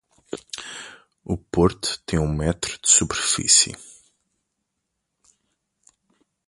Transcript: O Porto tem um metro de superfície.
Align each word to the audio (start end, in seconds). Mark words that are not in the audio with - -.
O 1.23 1.37
Porto 1.37 2.01
tem 2.07 2.17
um 2.17 2.27
metro 2.27 2.71
de 2.81 2.89
superfície. 2.89 3.75